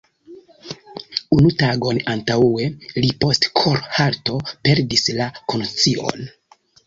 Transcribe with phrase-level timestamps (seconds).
[1.35, 2.65] Unu tagon antaŭe
[3.03, 4.39] li post kor-halto
[4.69, 6.27] perdis la konscion.